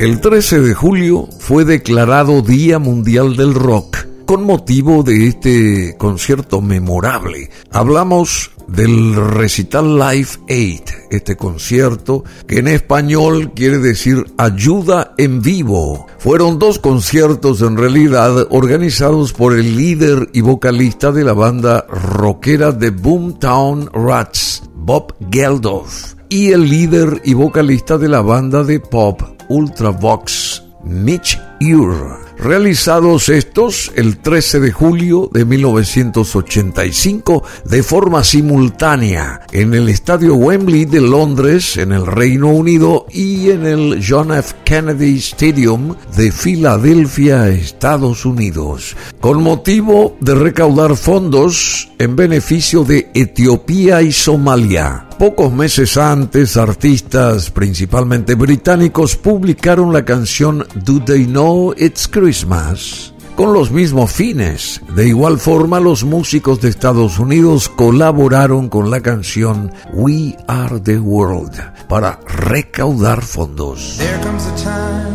El 0.00 0.20
13 0.20 0.60
de 0.60 0.74
julio 0.74 1.28
fue 1.38 1.64
declarado 1.64 2.42
Día 2.42 2.80
Mundial 2.80 3.36
del 3.36 3.54
Rock 3.54 4.08
con 4.26 4.42
motivo 4.42 5.04
de 5.04 5.28
este 5.28 5.96
concierto 5.96 6.60
memorable. 6.60 7.50
Hablamos 7.70 8.50
del 8.66 9.14
recital 9.14 9.96
Live 9.96 10.30
Aid, 10.48 10.80
este 11.10 11.36
concierto 11.36 12.24
que 12.48 12.58
en 12.58 12.68
español 12.68 13.52
quiere 13.54 13.78
decir 13.78 14.24
ayuda 14.36 15.14
en 15.16 15.40
vivo. 15.42 16.08
Fueron 16.18 16.58
dos 16.58 16.80
conciertos 16.80 17.62
en 17.62 17.76
realidad 17.76 18.48
organizados 18.50 19.32
por 19.32 19.56
el 19.56 19.76
líder 19.76 20.28
y 20.32 20.40
vocalista 20.40 21.12
de 21.12 21.22
la 21.22 21.34
banda 21.34 21.86
rockera 21.88 22.72
de 22.72 22.90
Boomtown 22.90 23.90
Rats, 23.92 24.64
Bob 24.74 25.14
Geldof, 25.30 26.14
y 26.34 26.50
el 26.50 26.68
líder 26.68 27.22
y 27.22 27.32
vocalista 27.32 27.96
de 27.96 28.08
la 28.08 28.20
banda 28.20 28.64
de 28.64 28.80
pop 28.80 29.22
Ultravox, 29.48 30.64
Mitch 30.82 31.40
Ure 31.60 32.24
realizados 32.38 33.28
estos 33.28 33.92
el 33.96 34.18
13 34.18 34.60
de 34.60 34.72
julio 34.72 35.30
de 35.32 35.44
1985 35.44 37.42
de 37.64 37.82
forma 37.82 38.24
simultánea 38.24 39.42
en 39.52 39.74
el 39.74 39.88
Estadio 39.88 40.34
Wembley 40.34 40.84
de 40.84 41.00
Londres, 41.00 41.76
en 41.76 41.92
el 41.92 42.06
Reino 42.06 42.48
Unido, 42.48 43.06
y 43.10 43.50
en 43.50 43.66
el 43.66 44.04
John 44.06 44.32
F. 44.32 44.54
Kennedy 44.64 45.18
Stadium 45.18 45.94
de 46.16 46.32
Filadelfia, 46.32 47.48
Estados 47.48 48.24
Unidos, 48.26 48.96
con 49.20 49.42
motivo 49.42 50.16
de 50.20 50.34
recaudar 50.34 50.96
fondos 50.96 51.90
en 51.98 52.16
beneficio 52.16 52.84
de 52.84 53.03
Etiopía 53.14 54.02
y 54.02 54.12
Somalia. 54.12 55.08
Pocos 55.18 55.52
meses 55.52 55.96
antes, 55.96 56.56
artistas, 56.56 57.48
principalmente 57.50 58.34
británicos, 58.34 59.14
publicaron 59.14 59.92
la 59.92 60.04
canción 60.04 60.66
Do 60.74 61.02
They 61.04 61.26
Know 61.26 61.72
It's 61.78 62.08
Christmas 62.08 63.14
con 63.36 63.52
los 63.52 63.70
mismos 63.70 64.10
fines. 64.12 64.80
De 64.94 65.06
igual 65.06 65.38
forma, 65.38 65.80
los 65.80 66.04
músicos 66.04 66.60
de 66.60 66.68
Estados 66.68 67.18
Unidos 67.18 67.68
colaboraron 67.68 68.68
con 68.68 68.90
la 68.90 69.00
canción 69.00 69.72
We 69.92 70.36
Are 70.48 70.80
the 70.80 70.98
World 70.98 71.52
para 71.88 72.18
recaudar 72.26 73.22
fondos. 73.22 73.96
There 73.98 74.20
comes 74.22 74.44
a 74.46 74.54
time 74.64 75.14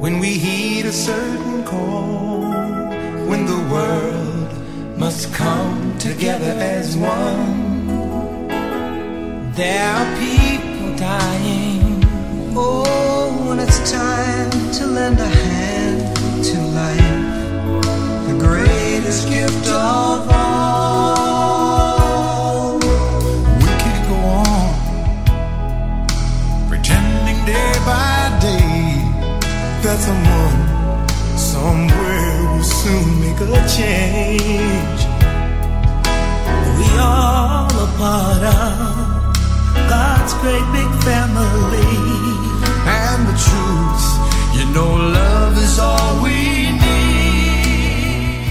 when 0.00 0.20
we 0.20 0.40
a 0.90 0.92
certain 0.92 1.62
call, 1.64 2.50
when 3.28 3.46
the 3.46 3.52
world 3.72 4.29
must 5.00 5.32
come 5.32 5.96
together 5.98 6.54
as 6.60 6.94
one. 6.94 7.88
There 9.54 9.82
are 9.96 10.16
people 10.18 10.94
dying. 10.96 12.04
Oh, 12.54 13.46
when 13.48 13.60
it's 13.60 13.90
time 13.90 14.50
to 14.72 14.86
lend 14.86 15.18
a 15.18 15.26
hand 15.26 16.00
to 16.48 16.60
life, 16.80 17.24
the 18.28 18.34
greatest 18.46 19.26
gift 19.30 19.68
of 19.68 20.28
all. 20.30 21.18
We 23.64 23.72
can't 23.82 24.04
go 24.12 24.18
on 24.44 24.74
pretending 26.68 27.40
day 27.46 27.72
by 27.88 28.38
day 28.42 29.00
that 29.82 29.98
someone 29.98 30.69
soon 32.82 33.20
make 33.20 33.40
a 33.40 33.46
change. 33.68 35.00
We 36.76 36.84
part 38.00 38.42
of 38.42 38.54
God's 39.92 40.32
great 40.42 40.66
big 40.76 40.90
family. 41.08 41.96
And 43.00 43.20
the 43.28 43.36
truth, 43.46 44.06
you 44.56 44.64
know, 44.74 44.92
is 45.64 45.76
all 45.78 46.22
we. 46.22 46.40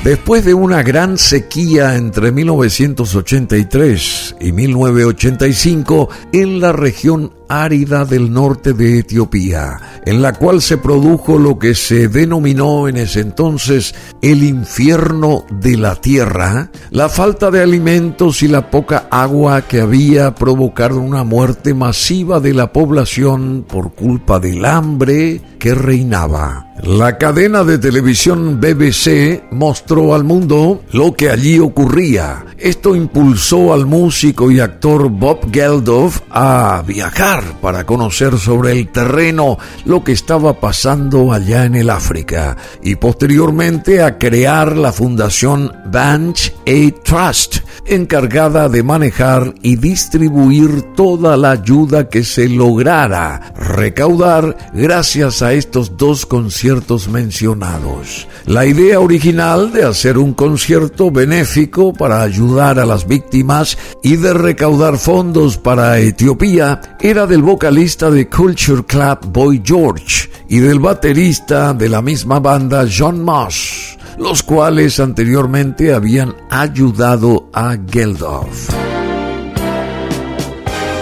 Después 0.03 0.45
de 0.45 0.53
una 0.53 0.81
gran 0.81 1.17
sequía 1.17 1.95
entre 1.95 2.31
1983 2.31 4.37
y 4.39 4.53
1985 4.53 6.09
en 6.31 6.61
la 6.61 6.71
región 6.71 7.33
árida 7.49 8.05
del 8.05 8.31
norte 8.31 8.73
de 8.73 8.99
Etiopía, 8.99 10.01
en 10.05 10.21
la 10.21 10.33
cual 10.33 10.61
se 10.61 10.77
produjo 10.77 11.37
lo 11.37 11.57
que 11.57 11.75
se 11.75 12.07
denominó 12.07 12.87
en 12.87 12.97
ese 12.97 13.21
entonces 13.21 13.95
el 14.21 14.43
infierno 14.43 15.45
de 15.49 15.75
la 15.75 15.95
tierra, 15.95 16.71
la 16.91 17.09
falta 17.09 17.51
de 17.51 17.61
alimentos 17.61 18.43
y 18.43 18.47
la 18.47 18.69
poca 18.69 19.07
agua 19.09 19.63
que 19.63 19.81
había 19.81 20.35
provocado 20.35 20.99
una 20.99 21.23
muerte 21.23 21.73
masiva 21.73 22.39
de 22.39 22.53
la 22.53 22.71
población 22.71 23.65
por 23.67 23.93
culpa 23.93 24.39
del 24.39 24.63
hambre 24.63 25.41
que 25.57 25.73
reinaba. 25.73 26.67
La 26.83 27.17
cadena 27.17 27.65
de 27.65 27.77
televisión 27.77 28.61
BBC 28.61 29.51
mostró 29.51 30.15
al 30.15 30.23
mundo 30.23 30.81
lo 30.93 31.13
que 31.13 31.29
allí 31.29 31.59
ocurría. 31.59 32.45
Esto 32.57 32.95
impulsó 32.95 33.73
al 33.73 33.85
músico 33.85 34.49
y 34.49 34.61
actor 34.61 35.09
Bob 35.09 35.51
Geldof 35.51 36.21
a 36.29 36.81
viajar 36.87 37.38
para 37.61 37.85
conocer 37.85 38.37
sobre 38.37 38.73
el 38.73 38.89
terreno 38.91 39.57
lo 39.85 40.03
que 40.03 40.11
estaba 40.11 40.59
pasando 40.59 41.31
allá 41.33 41.65
en 41.65 41.75
el 41.75 41.89
África 41.89 42.57
y 42.83 42.95
posteriormente 42.95 44.01
a 44.03 44.17
crear 44.17 44.75
la 44.77 44.91
fundación 44.91 45.71
Banch 45.91 46.53
Aid 46.65 46.95
Trust, 47.03 47.57
encargada 47.85 48.69
de 48.69 48.83
manejar 48.83 49.53
y 49.61 49.75
distribuir 49.75 50.93
toda 50.95 51.35
la 51.37 51.51
ayuda 51.51 52.09
que 52.09 52.23
se 52.23 52.47
lograra 52.47 53.53
recaudar 53.55 54.55
gracias 54.73 55.41
a 55.41 55.53
estos 55.53 55.97
dos 55.97 56.25
conciertos 56.25 57.07
mencionados. 57.07 58.27
La 58.45 58.65
idea 58.65 58.99
original 58.99 59.71
de 59.71 59.83
hacer 59.83 60.17
un 60.17 60.33
concierto 60.33 61.11
benéfico 61.11 61.93
para 61.93 62.21
ayudar 62.21 62.79
a 62.79 62.85
las 62.85 63.07
víctimas 63.07 63.77
y 64.03 64.15
de 64.15 64.33
recaudar 64.33 64.97
fondos 64.97 65.57
para 65.57 65.99
Etiopía 65.99 66.81
era 66.99 67.25
del 67.29 67.43
vocalista 67.43 68.09
de 68.09 68.27
Culture 68.27 68.83
Club 68.83 69.19
Boy 69.27 69.61
George 69.63 70.29
y 70.47 70.57
del 70.57 70.79
baterista 70.79 71.75
de 71.75 71.87
la 71.87 72.01
misma 72.01 72.39
banda 72.39 72.87
John 72.91 73.23
Moss, 73.23 73.99
los 74.17 74.41
cuales 74.41 74.99
anteriormente 74.99 75.93
habían 75.93 76.35
ayudado 76.49 77.47
a 77.53 77.77
Geldof. 77.87 78.69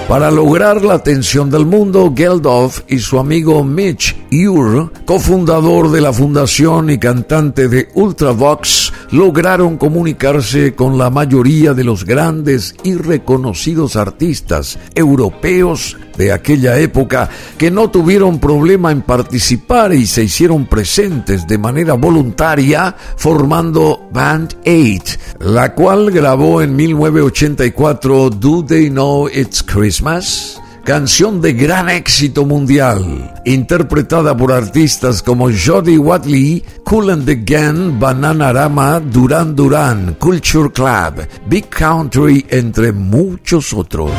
Para 0.10 0.30
lograr 0.32 0.84
la 0.84 0.96
atención 0.96 1.50
del 1.50 1.66
mundo, 1.66 2.14
Geldof 2.16 2.82
y 2.90 3.00
su 3.00 3.20
amigo 3.20 3.64
Mitch 3.64 4.16
Ure, 4.32 4.90
cofundador 5.06 5.92
de 5.92 6.02
la 6.02 6.12
fundación 6.12 6.90
y 6.90 6.98
cantante 6.98 7.70
de 7.70 7.90
Ultravox, 7.94 8.94
lograron 9.12 9.78
comunicarse 9.78 10.76
con 10.76 10.98
la 10.98 11.10
mayoría 11.10 11.74
de 11.74 11.84
los 11.84 12.06
grandes 12.06 12.76
y 12.84 12.96
reconocidos 12.96 13.96
artistas 13.96 14.78
europeos 14.96 15.98
de 16.18 16.32
aquella 16.32 16.78
época 16.80 17.30
que 17.58 17.72
no 17.72 17.90
tuvieron 17.90 18.40
problema 18.40 18.92
en 18.92 19.02
participar 19.02 19.94
y 19.94 20.08
se 20.08 20.24
hicieron 20.24 20.66
presentes 20.66 21.48
de 21.48 21.58
manera 21.58 21.94
voluntaria 21.94 22.96
formando 23.16 24.08
Band 24.12 24.56
8, 24.66 25.18
la 25.40 25.74
cual 25.74 26.12
grabó 26.12 26.62
en 26.62 26.76
1984 26.76 28.30
Do 28.32 28.66
They 28.66 28.90
Know 28.90 29.30
It's 29.30 29.64
Christmas? 29.64 30.60
Canción 30.88 31.42
de 31.42 31.52
gran 31.52 31.90
éxito 31.90 32.46
mundial, 32.46 33.36
interpretada 33.44 34.38
por 34.38 34.54
artistas 34.54 35.22
como 35.22 35.50
Jody 35.52 35.98
Watley, 35.98 36.64
Cool 36.86 37.10
and 37.10 37.26
the 37.26 37.36
Gang, 37.36 38.00
Bananarama, 38.00 39.02
Duran 39.02 39.54
Duran, 39.54 40.16
Culture 40.18 40.72
Club, 40.72 41.28
Big 41.46 41.68
Country, 41.68 42.46
entre 42.50 42.94
muchos 42.94 43.74
otros. 43.74 44.14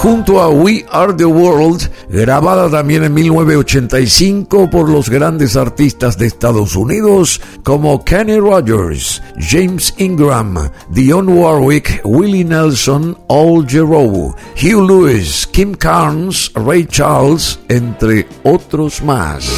Junto 0.00 0.40
a 0.40 0.48
We 0.48 0.86
Are 0.90 1.12
the 1.12 1.26
World, 1.26 1.90
grabada 2.08 2.70
también 2.70 3.04
en 3.04 3.12
1985 3.12 4.70
por 4.70 4.88
los 4.88 5.10
grandes 5.10 5.56
artistas 5.56 6.16
de 6.16 6.26
Estados 6.26 6.74
Unidos 6.74 7.38
como 7.62 8.02
Kenny 8.02 8.38
Rogers, 8.38 9.22
James 9.38 9.92
Ingram, 9.98 10.70
Dionne 10.88 11.32
Warwick, 11.34 12.00
Willie 12.04 12.46
Nelson, 12.46 13.14
Al 13.28 13.66
Jarreau, 13.68 14.34
Hugh 14.56 14.88
Lewis, 14.88 15.46
Kim 15.46 15.74
Carnes, 15.74 16.50
Ray 16.54 16.86
Charles, 16.86 17.58
entre 17.68 18.26
otros 18.42 19.02
más. 19.02 19.50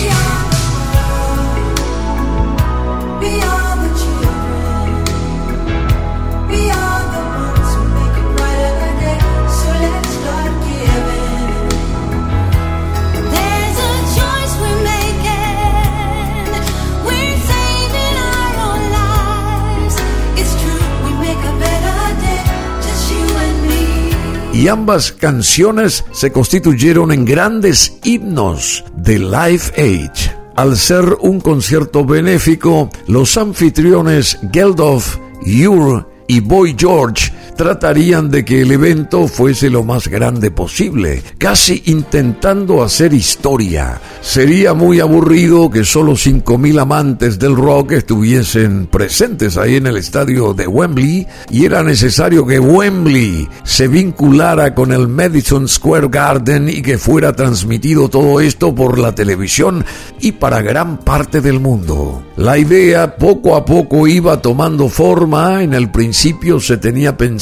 Y 24.62 24.68
ambas 24.68 25.10
canciones 25.10 26.04
se 26.12 26.30
constituyeron 26.30 27.10
en 27.10 27.24
grandes 27.24 27.98
himnos 28.04 28.84
de 28.94 29.18
Life 29.18 29.72
Age. 29.76 30.36
Al 30.54 30.76
ser 30.76 31.16
un 31.20 31.40
concierto 31.40 32.04
benéfico, 32.04 32.88
los 33.08 33.36
anfitriones 33.36 34.38
Geldof, 34.52 35.16
Ure 35.44 36.04
y 36.28 36.38
Boy 36.38 36.76
George 36.78 37.32
tratarían 37.56 38.30
de 38.30 38.44
que 38.44 38.62
el 38.62 38.72
evento 38.72 39.28
fuese 39.28 39.68
lo 39.68 39.84
más 39.84 40.08
grande 40.08 40.50
posible, 40.50 41.22
casi 41.38 41.82
intentando 41.86 42.82
hacer 42.82 43.12
historia. 43.12 44.00
Sería 44.20 44.74
muy 44.74 45.00
aburrido 45.00 45.70
que 45.70 45.84
solo 45.84 46.12
5.000 46.12 46.80
amantes 46.80 47.38
del 47.38 47.56
rock 47.56 47.92
estuviesen 47.92 48.86
presentes 48.86 49.56
ahí 49.56 49.76
en 49.76 49.86
el 49.86 49.96
estadio 49.96 50.54
de 50.54 50.66
Wembley 50.66 51.26
y 51.50 51.64
era 51.64 51.82
necesario 51.82 52.46
que 52.46 52.58
Wembley 52.58 53.48
se 53.64 53.88
vinculara 53.88 54.74
con 54.74 54.92
el 54.92 55.08
Madison 55.08 55.68
Square 55.68 56.08
Garden 56.08 56.68
y 56.68 56.82
que 56.82 56.98
fuera 56.98 57.32
transmitido 57.32 58.08
todo 58.08 58.40
esto 58.40 58.74
por 58.74 58.98
la 58.98 59.14
televisión 59.14 59.84
y 60.20 60.32
para 60.32 60.62
gran 60.62 60.98
parte 60.98 61.40
del 61.40 61.60
mundo. 61.60 62.22
La 62.36 62.56
idea 62.56 63.16
poco 63.16 63.56
a 63.56 63.64
poco 63.64 64.06
iba 64.08 64.40
tomando 64.40 64.88
forma, 64.88 65.62
en 65.62 65.74
el 65.74 65.90
principio 65.90 66.58
se 66.58 66.78
tenía 66.78 67.16
pensado 67.16 67.41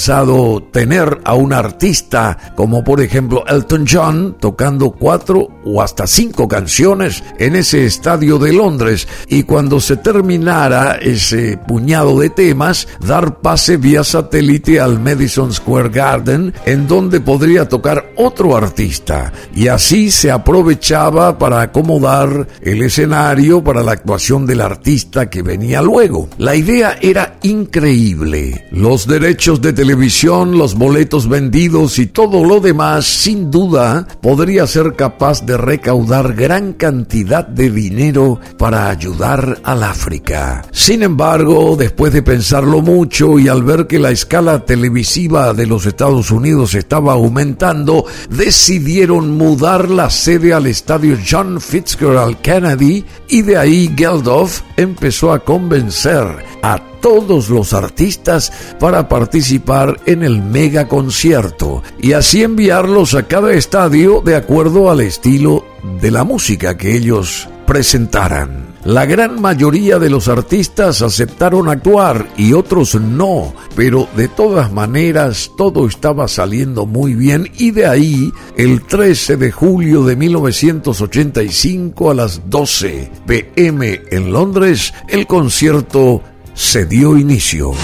tener 0.73 1.21
a 1.25 1.35
un 1.35 1.53
artista 1.53 2.55
como 2.57 2.83
por 2.83 3.03
ejemplo 3.03 3.45
Elton 3.47 3.85
John 3.87 4.37
tocando 4.41 4.93
cuatro 4.93 5.49
o 5.65 5.83
hasta 5.83 6.07
cinco 6.07 6.49
canciones 6.49 7.23
en 7.39 7.55
ese 7.55 7.85
estadio 7.85 8.39
de 8.39 8.53
Londres 8.53 9.07
y 9.29 9.43
cuando 9.43 9.79
se 9.79 9.99
terminara 9.99 10.95
ese 10.95 11.59
puñado 11.59 12.19
de 12.19 12.31
temas 12.31 12.89
dar 13.01 13.41
pase 13.41 13.77
vía 13.77 14.03
satélite 14.03 14.81
al 14.81 14.99
Madison 14.99 15.53
Square 15.53 15.91
Garden 15.91 16.55
en 16.65 16.89
donde 16.89 17.21
podría 17.21 17.69
tocar 17.69 18.13
otro 18.17 18.57
artista 18.57 19.33
y 19.55 19.69
así 19.69 20.11
se 20.11 20.31
aprovechaba 20.31 21.39
para 21.39 21.61
acomodar 21.61 22.49
el 22.63 22.83
escenario 22.83 23.63
para 23.63 23.83
la 23.83 23.93
actuación 23.93 24.47
del 24.47 24.63
artista 24.63 25.29
que 25.29 25.43
venía 25.43 25.83
luego. 25.83 26.29
La 26.39 26.55
idea 26.55 26.97
era 27.03 27.39
increíble. 27.43 28.67
Los 28.71 29.07
derechos 29.07 29.61
de 29.61 29.73
televisión 29.73 29.90
los 29.97 30.75
boletos 30.75 31.29
vendidos 31.29 31.99
y 31.99 32.07
todo 32.07 32.45
lo 32.45 32.61
demás, 32.61 33.07
sin 33.07 33.51
duda, 33.51 34.07
podría 34.21 34.67
ser 34.67 34.95
capaz 34.95 35.45
de 35.45 35.57
recaudar 35.57 36.35
gran 36.35 36.75
cantidad 36.75 37.47
de 37.47 37.71
dinero 37.71 38.39
para 38.59 38.89
ayudar 38.89 39.59
al 39.65 39.83
África. 39.83 40.65
Sin 40.73 41.03
embargo, 41.03 41.77
después 41.77 42.13
de 42.13 42.23
pensarlo 42.23 42.81
mucho 42.81 43.39
y 43.39 43.49
al 43.49 43.63
ver 43.63 43.87
que 43.87 43.99
la 43.99 44.11
escala 44.11 44.65
televisiva 44.65 45.53
de 45.55 45.67
los 45.67 45.87
Estados 45.87 46.31
Unidos 46.31 46.75
estaba 46.75 47.15
aumentando, 47.15 48.05
decidieron 48.29 49.37
mudar 49.37 49.91
la 49.91 50.11
sede 50.11 50.53
al 50.53 50.67
estadio 50.67 51.19
John 51.29 51.61
Fitzgerald 51.61 52.37
Kennedy 52.39 53.05
y 53.29 53.43
de 53.43 53.57
ahí 53.57 53.93
Geldof 53.97 54.63
empezó 54.77 55.33
a 55.33 55.41
convencer 55.41 56.27
a 56.63 56.90
todos 57.01 57.49
los 57.49 57.73
artistas 57.73 58.53
para 58.79 59.09
participar 59.09 60.01
en 60.07 60.23
el 60.23 60.43
mega 60.43 60.89
concierto 60.89 61.83
y 62.01 62.13
así 62.13 62.43
enviarlos 62.43 63.15
a 63.15 63.27
cada 63.27 63.53
estadio 63.53 64.21
de 64.25 64.37
acuerdo 64.37 64.91
al 64.91 65.01
estilo 65.01 65.65
de 66.01 66.11
la 66.11 66.25
música 66.25 66.77
que 66.77 66.97
ellos 66.97 67.49
presentaran. 67.67 68.71
La 68.85 69.05
gran 69.05 69.41
mayoría 69.43 69.99
de 69.99 70.09
los 70.09 70.27
artistas 70.29 71.03
aceptaron 71.03 71.69
actuar 71.69 72.27
y 72.39 72.55
otros 72.55 72.95
no, 72.95 73.53
pero 73.77 74.09
de 74.17 74.27
todas 74.29 74.73
maneras 74.73 75.51
todo 75.59 75.87
estaba 75.87 76.27
saliendo 76.29 76.87
muy 76.87 77.15
bien 77.15 77.51
y 77.59 77.73
de 77.73 77.87
ahí 77.87 78.33
el 78.57 78.83
13 78.83 79.37
de 79.37 79.53
julio 79.53 80.03
de 80.05 80.17
1985 80.17 82.11
a 82.11 82.15
las 82.15 82.49
12 82.49 83.11
pm 83.27 84.01
en 84.11 84.33
Londres 84.33 84.95
el 85.09 85.27
concierto 85.27 86.23
se 86.55 86.85
dio 86.85 87.17
inicio. 87.17 87.75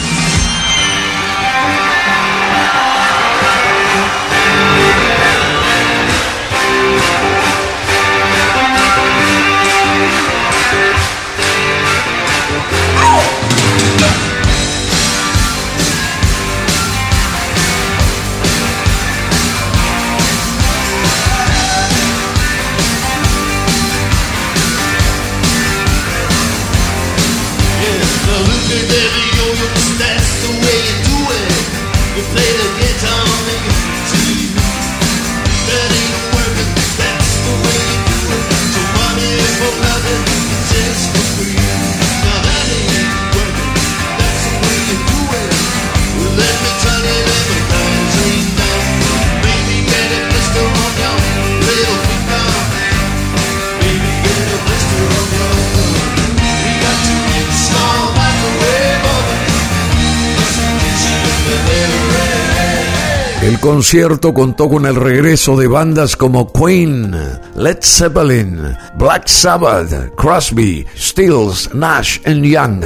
Concierto 63.67 64.33
contó 64.33 64.69
con 64.69 64.87
el 64.87 64.95
regreso 64.95 65.57
de 65.57 65.67
bandas 65.67 66.17
como 66.17 66.53
Queen, 66.53 67.13
Led 67.57 67.79
Zeppelin, 67.83 68.61
Black 68.97 69.27
Sabbath, 69.27 70.15
Crosby, 70.15 70.87
Stills, 70.97 71.75
Nash 71.75 72.21
Young, 72.23 72.85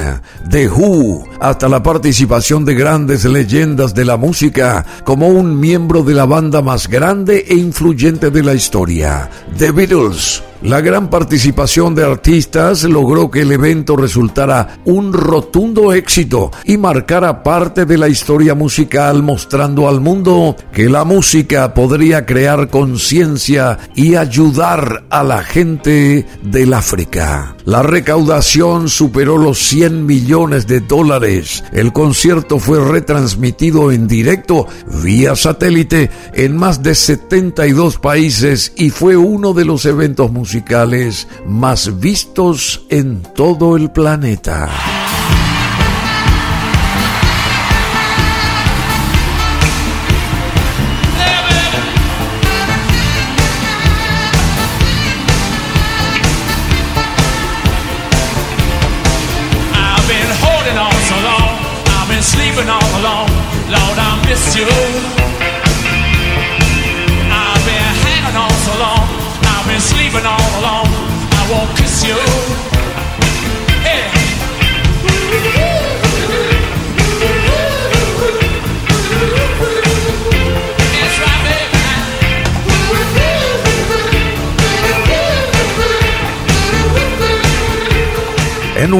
The 0.49 0.67
Who, 0.67 1.23
hasta 1.39 1.69
la 1.69 1.83
participación 1.83 2.65
de 2.65 2.73
grandes 2.73 3.25
leyendas 3.25 3.93
de 3.93 4.05
la 4.05 4.17
música 4.17 4.83
como 5.03 5.27
un 5.27 5.59
miembro 5.59 6.01
de 6.01 6.15
la 6.15 6.25
banda 6.25 6.63
más 6.63 6.87
grande 6.87 7.45
e 7.47 7.53
influyente 7.53 8.31
de 8.31 8.41
la 8.41 8.55
historia, 8.55 9.29
The 9.59 9.69
Beatles. 9.71 10.41
La 10.63 10.79
gran 10.79 11.09
participación 11.09 11.95
de 11.95 12.05
artistas 12.05 12.83
logró 12.83 13.31
que 13.31 13.41
el 13.41 13.51
evento 13.51 13.95
resultara 13.95 14.77
un 14.85 15.11
rotundo 15.11 15.91
éxito 15.91 16.51
y 16.65 16.77
marcara 16.77 17.41
parte 17.41 17.85
de 17.85 17.97
la 17.97 18.07
historia 18.07 18.53
musical 18.53 19.23
mostrando 19.23 19.89
al 19.89 20.01
mundo 20.01 20.55
que 20.71 20.87
la 20.87 21.03
música 21.03 21.73
podría 21.73 22.27
crear 22.27 22.69
conciencia 22.69 23.79
y 23.95 24.15
ayudar 24.15 25.03
a 25.09 25.23
la 25.23 25.43
gente 25.43 26.27
del 26.43 26.75
África. 26.75 27.55
La 27.65 27.83
recaudación 27.83 28.89
superó 28.89 29.37
los 29.37 29.59
100 29.59 30.05
millones 30.05 30.67
de 30.67 30.79
dólares. 30.79 31.63
El 31.71 31.93
concierto 31.93 32.59
fue 32.59 32.83
retransmitido 32.83 33.91
en 33.91 34.07
directo 34.07 34.67
vía 35.03 35.35
satélite 35.35 36.09
en 36.33 36.57
más 36.57 36.81
de 36.81 36.95
72 36.95 37.97
países 37.97 38.73
y 38.75 38.89
fue 38.89 39.15
uno 39.15 39.53
de 39.53 39.65
los 39.65 39.85
eventos 39.85 40.31
musicales 40.31 41.27
más 41.45 41.99
vistos 41.99 42.85
en 42.89 43.21
todo 43.35 43.75
el 43.77 43.91
planeta. 43.91 44.69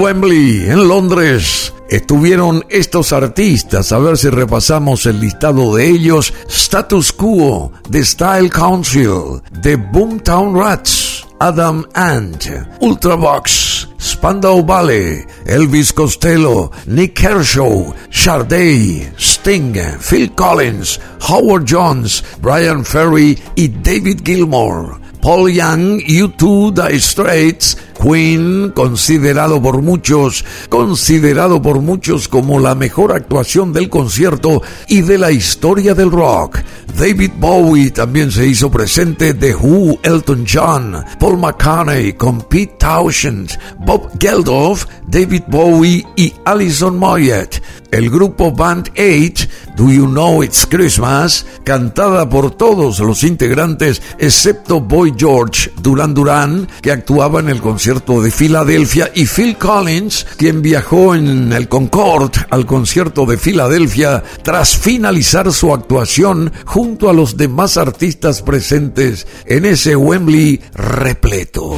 Wembley, 0.01 0.65
en 0.67 0.88
Londres, 0.88 1.72
estuvieron 1.88 2.65
estos 2.70 3.13
artistas. 3.13 3.91
A 3.91 4.00
ver 4.00 4.17
si 4.17 4.29
repasamos 4.29 5.05
el 5.05 5.20
listado 5.20 5.75
de 5.75 5.89
ellos. 5.89 6.34
Status 6.50 7.13
Quo, 7.13 7.72
The 7.88 8.03
Style 8.03 8.50
Council, 8.50 9.43
The 9.62 9.75
Boomtown 9.75 10.55
Rats, 10.55 11.27
Adam 11.39 11.86
Ant, 11.93 12.46
Ultravox, 12.79 13.89
Spandau 14.00 14.63
Ballet, 14.63 15.27
Elvis 15.46 15.93
Costello, 15.93 16.72
Nick 16.88 17.13
Kershaw, 17.13 17.93
Sharday, 18.10 19.08
Sting, 19.20 19.75
Phil 20.00 20.31
Collins, 20.31 21.00
Howard 21.29 21.67
Jones, 21.67 22.24
Brian 22.41 22.84
Ferry 22.84 23.38
y 23.55 23.67
David 23.67 24.22
Gilmour. 24.25 25.00
Paul 25.22 25.51
Young, 25.51 26.00
U2, 26.00 26.74
The 26.74 27.00
Straits, 27.00 27.77
Queen, 28.01 28.72
considerado 28.74 29.62
por 29.62 29.81
muchos, 29.81 30.43
considerado 30.70 31.62
por 31.62 31.81
muchos 31.81 32.27
como 32.27 32.60
la 32.60 32.74
mejor 32.74 33.12
actuación 33.12 33.72
del 33.74 33.89
concierto 33.89 34.62
y 34.88 35.01
de 35.01 35.17
la 35.20 35.31
historia 35.31 35.93
del 35.93 36.12
rock. 36.12 36.60
David 36.98 37.31
Bowie 37.38 37.91
también 37.91 38.31
se 38.31 38.48
hizo 38.48 38.72
presente, 38.72 39.34
The 39.34 39.55
Who, 39.55 40.00
Elton 40.03 40.46
John, 40.51 41.05
Paul 41.20 41.38
McCartney 41.38 42.13
con 42.13 42.41
Pete 42.41 42.75
Townshend, 42.79 43.58
Bob 43.79 44.12
Geldof, 44.20 44.86
David 45.08 45.43
Bowie 45.48 46.05
y 46.15 46.34
Alison 46.46 46.98
Moyet. 46.98 47.62
El 47.91 48.10
grupo 48.10 48.51
Band 48.51 48.89
8, 48.98 49.48
Do 49.75 49.91
You 49.91 50.08
Know 50.08 50.43
It's 50.43 50.65
Christmas, 50.65 51.46
cantada 51.65 52.29
por 52.29 52.51
todos 52.51 53.00
los 53.00 53.24
integrantes 53.24 54.01
excepto 54.17 54.79
Boy 54.79 55.13
George 55.17 55.71
Duran 55.82 56.14
Duran, 56.14 56.68
que 56.82 56.92
actuaba 56.92 57.40
en 57.40 57.50
el 57.50 57.62
concierto 57.62 58.22
de 58.22 58.32
Filadelfia, 58.32 59.12
y 59.14 59.26
Phil 59.26 59.58
Collins, 59.58 60.26
quien 60.38 60.62
viajó 60.62 61.16
en 61.16 61.52
el 61.54 61.68
Concorde 61.68 62.46
al 62.50 62.66
concierto 62.66 63.26
de 63.26 63.38
Filadelfia 63.38 64.24
tras 64.44 64.78
finalizar 64.78 65.52
su 65.52 65.74
actuación 65.74 66.52
junto 66.66 67.10
a 67.10 67.14
los 67.14 67.38
demás 67.38 67.78
artistas 67.78 68.42
presentes 68.42 69.28
en 69.46 69.66
ese 69.66 69.96
Wembley 69.96 70.62
repleto. 70.74 71.78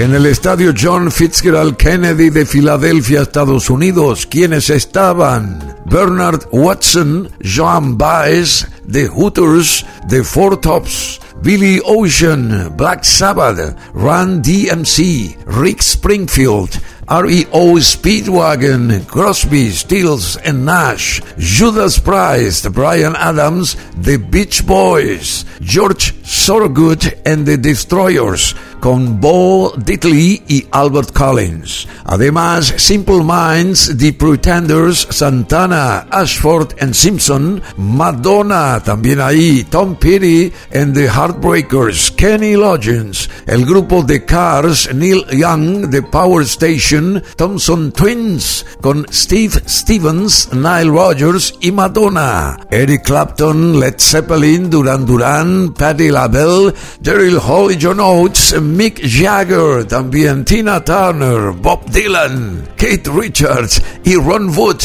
En 0.00 0.14
el 0.14 0.26
estadio 0.26 0.72
John 0.78 1.10
Fitzgerald 1.10 1.76
Kennedy 1.76 2.30
de 2.30 2.46
Filadelfia, 2.46 3.22
Estados 3.22 3.68
Unidos, 3.70 4.26
quienes 4.26 4.70
estaban 4.70 5.76
Bernard 5.86 6.46
Watson, 6.52 7.30
Joan 7.40 7.96
Baez, 7.96 8.66
The 8.90 9.08
Hooters, 9.08 9.84
The 10.08 10.22
Four 10.22 10.60
Tops, 10.60 11.20
Billy 11.42 11.80
Ocean, 11.84 12.72
Black 12.76 13.04
Sabbath, 13.04 13.74
Run 13.92 14.42
DMC, 14.42 15.36
Rick 15.46 15.82
Springfield, 15.82 16.78
REO 17.08 17.78
Speedwagon, 17.80 19.06
Crosby, 19.06 19.70
Stills 19.70 20.36
and 20.36 20.66
Nash, 20.66 21.22
Judas 21.38 21.98
Priest, 21.98 22.70
Brian 22.72 23.16
Adams, 23.16 23.76
The 23.96 24.18
Beach 24.18 24.66
Boys, 24.66 25.46
George 25.60 26.12
Sorgood 26.22 27.18
and 27.24 27.46
the 27.46 27.56
Destroyers, 27.56 28.54
con 28.80 29.20
Bo 29.20 29.72
Diddley 29.76 30.42
y 30.48 30.66
Albert 30.70 31.12
Collins. 31.12 31.86
Además, 32.04 32.74
Simple 32.76 33.22
Minds, 33.22 33.96
The 33.98 34.12
Pretenders, 34.12 35.06
Santana, 35.10 36.06
Ashford 36.10 36.74
and 36.80 36.94
Simpson, 36.94 37.60
Madonna, 37.76 38.80
también 38.82 39.20
ahí, 39.20 39.64
Tom 39.68 39.96
Petty 39.96 40.52
and 40.72 40.94
the 40.94 41.08
Heartbreakers, 41.08 42.12
Kenny 42.16 42.56
Loggins, 42.56 43.28
el 43.46 43.64
grupo 43.64 44.04
The 44.06 44.24
Cars, 44.24 44.88
Neil 44.94 45.24
Young, 45.32 45.90
The 45.90 46.02
Power 46.02 46.42
Station, 46.44 47.22
Thompson 47.36 47.92
Twins, 47.92 48.64
con 48.80 49.06
Steve 49.10 49.62
Stevens, 49.66 50.48
Nile 50.52 50.90
Rodgers 50.90 51.54
y 51.60 51.70
Madonna, 51.72 52.56
Eric 52.70 53.04
Clapton, 53.04 53.78
Led 53.80 53.98
Zeppelin, 53.98 54.70
Duran 54.70 55.04
Duran, 55.04 55.74
Patti 55.74 56.10
LaBelle, 56.10 56.74
Daryl 57.00 57.38
Hall 57.38 57.72
y 57.72 57.78
John 57.80 58.00
Oates, 58.00 58.54
Mick 58.76 59.00
Jagger, 59.02 59.84
también 59.86 60.44
Tina 60.44 60.84
Turner, 60.84 61.52
Bob 61.52 61.90
Dylan, 61.90 62.68
Kate 62.76 63.10
Richards 63.10 63.82
y 64.04 64.14
Ron 64.14 64.56
Wood, 64.56 64.80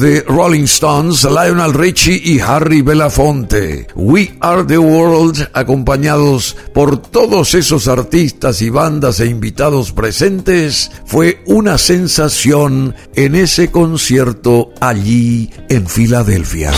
The 0.00 0.24
Rolling 0.28 0.64
Stones, 0.64 1.24
Lionel 1.24 1.74
Richie 1.74 2.20
y 2.24 2.40
Harry 2.40 2.82
Belafonte. 2.82 3.88
We 3.94 4.34
Are 4.40 4.64
the 4.64 4.78
World, 4.78 5.50
acompañados 5.52 6.56
por 6.72 6.96
todos 6.96 7.54
esos 7.54 7.88
artistas 7.88 8.62
y 8.62 8.70
bandas 8.70 9.20
e 9.20 9.26
invitados 9.26 9.92
presentes, 9.92 10.90
fue 11.04 11.42
una 11.46 11.78
sensación 11.78 12.94
en 13.14 13.34
ese 13.34 13.70
concierto 13.70 14.72
allí 14.80 15.50
en 15.68 15.86
Filadelfia. 15.86 16.72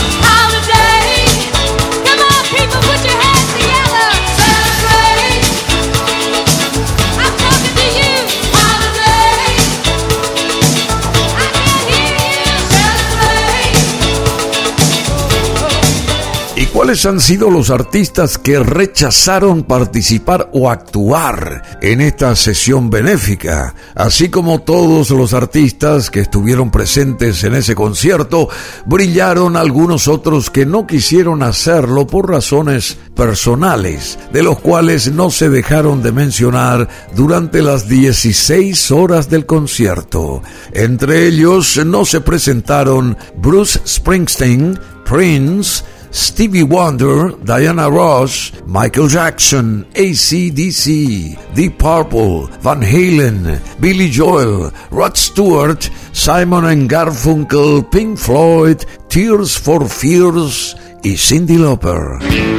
¿Cuáles 16.77 17.07
han 17.07 17.19
sido 17.19 17.49
los 17.49 17.71
artistas 17.71 18.37
que 18.37 18.59
rechazaron 18.59 19.63
participar 19.63 20.51
o 20.53 20.69
actuar 20.69 21.79
en 21.81 22.01
esta 22.01 22.35
sesión 22.35 22.91
benéfica? 22.91 23.73
Así 23.95 24.29
como 24.29 24.61
todos 24.61 25.09
los 25.09 25.33
artistas 25.33 26.11
que 26.11 26.19
estuvieron 26.19 26.69
presentes 26.69 27.43
en 27.43 27.55
ese 27.55 27.73
concierto, 27.73 28.47
brillaron 28.85 29.57
algunos 29.57 30.07
otros 30.07 30.51
que 30.51 30.67
no 30.67 30.85
quisieron 30.85 31.41
hacerlo 31.41 32.05
por 32.05 32.29
razones 32.29 32.95
personales, 33.15 34.19
de 34.31 34.43
los 34.43 34.59
cuales 34.59 35.11
no 35.11 35.31
se 35.31 35.49
dejaron 35.49 36.03
de 36.03 36.11
mencionar 36.11 36.87
durante 37.15 37.63
las 37.63 37.89
16 37.89 38.91
horas 38.91 39.31
del 39.31 39.47
concierto. 39.47 40.43
Entre 40.73 41.25
ellos 41.25 41.83
no 41.83 42.05
se 42.05 42.21
presentaron 42.21 43.17
Bruce 43.35 43.81
Springsteen, 43.83 44.79
Prince, 45.05 45.83
Stevie 46.17 46.63
Wonder, 46.63 47.29
Diana 47.45 47.91
Ross, 47.91 48.51
Michael 48.65 49.07
Jackson, 49.07 49.85
ACDC, 49.93 51.53
Deep 51.53 51.77
Purple, 51.77 52.47
Van 52.59 52.81
Halen, 52.81 53.61
Billy 53.79 54.09
Joel, 54.09 54.71
Rod 54.89 55.15
Stewart, 55.15 55.87
Simon 56.13 56.65
and 56.65 56.89
Garfunkel, 56.89 57.83
Pink 57.91 58.17
Floyd, 58.17 58.83
Tears 59.09 59.55
for 59.55 59.87
Fears 59.87 60.75
y 61.03 61.15
Cindy 61.15 61.57
Lauper. 61.57 62.56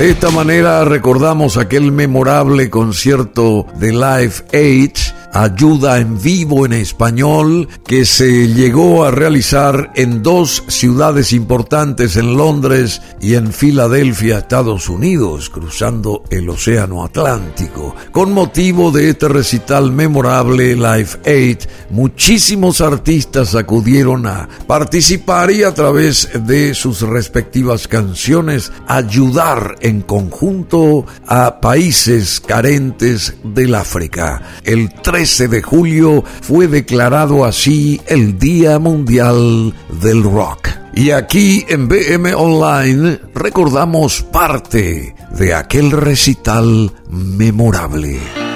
De 0.00 0.08
esta 0.08 0.30
manera 0.30 0.82
recordamos 0.86 1.58
aquel 1.58 1.92
memorable 1.92 2.70
concierto 2.70 3.66
de 3.74 3.92
Live 3.92 4.36
Age 4.54 5.12
ayuda 5.32 5.98
en 5.98 6.20
vivo 6.20 6.66
en 6.66 6.72
español 6.72 7.68
que 7.86 8.04
se 8.04 8.48
llegó 8.48 9.04
a 9.04 9.10
realizar 9.10 9.92
en 9.94 10.22
dos 10.22 10.64
ciudades 10.68 11.32
importantes 11.32 12.16
en 12.16 12.36
Londres 12.36 13.00
y 13.20 13.34
en 13.34 13.52
Filadelfia, 13.52 14.38
Estados 14.38 14.88
Unidos, 14.88 15.50
cruzando 15.50 16.24
el 16.30 16.48
Océano 16.48 17.04
Atlántico. 17.04 17.94
Con 18.12 18.32
motivo 18.32 18.90
de 18.90 19.10
este 19.10 19.28
recital 19.28 19.92
memorable 19.92 20.74
Live 20.74 21.08
8, 21.24 21.68
muchísimos 21.90 22.80
artistas 22.80 23.54
acudieron 23.54 24.26
a 24.26 24.48
participar 24.66 25.50
y 25.50 25.62
a 25.62 25.74
través 25.74 26.28
de 26.46 26.74
sus 26.74 27.02
respectivas 27.02 27.88
canciones 27.88 28.72
ayudar 28.86 29.76
en 29.80 30.02
conjunto 30.02 31.06
a 31.26 31.60
países 31.60 32.40
carentes 32.40 33.34
del 33.44 33.74
África. 33.74 34.42
El 34.64 34.92
13 35.20 35.48
de 35.48 35.60
julio 35.60 36.24
fue 36.40 36.66
declarado 36.66 37.44
así 37.44 38.00
el 38.06 38.38
Día 38.38 38.78
Mundial 38.78 39.74
del 40.00 40.22
Rock. 40.22 40.70
Y 40.94 41.10
aquí 41.10 41.62
en 41.68 41.88
BM 41.88 42.32
Online 42.32 43.20
recordamos 43.34 44.22
parte 44.22 45.14
de 45.36 45.54
aquel 45.54 45.90
recital 45.90 46.90
memorable. 47.10 48.49